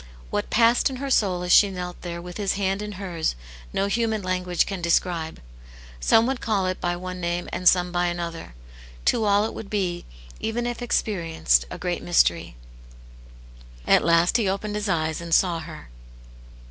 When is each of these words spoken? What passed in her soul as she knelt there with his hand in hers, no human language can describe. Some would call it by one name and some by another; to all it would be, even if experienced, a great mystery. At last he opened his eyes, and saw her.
What 0.31 0.49
passed 0.49 0.89
in 0.89 0.95
her 0.95 1.11
soul 1.11 1.43
as 1.43 1.51
she 1.51 1.69
knelt 1.69 2.01
there 2.01 2.23
with 2.23 2.37
his 2.37 2.53
hand 2.53 2.81
in 2.81 2.93
hers, 2.93 3.35
no 3.71 3.85
human 3.85 4.23
language 4.23 4.65
can 4.65 4.81
describe. 4.81 5.39
Some 5.99 6.25
would 6.25 6.41
call 6.41 6.65
it 6.65 6.81
by 6.81 6.95
one 6.95 7.21
name 7.21 7.47
and 7.53 7.69
some 7.69 7.91
by 7.91 8.07
another; 8.07 8.55
to 9.05 9.25
all 9.25 9.45
it 9.45 9.53
would 9.53 9.69
be, 9.69 10.05
even 10.39 10.65
if 10.65 10.81
experienced, 10.81 11.65
a 11.69 11.77
great 11.77 12.01
mystery. 12.01 12.55
At 13.85 14.03
last 14.03 14.37
he 14.37 14.49
opened 14.49 14.73
his 14.73 14.89
eyes, 14.89 15.21
and 15.21 15.35
saw 15.35 15.59
her. 15.59 15.89